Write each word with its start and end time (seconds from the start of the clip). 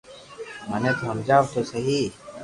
مني 0.69 0.91
تو 0.97 1.03
ھمجاو 1.11 1.43
تو 1.53 1.59
سھي 1.69 1.99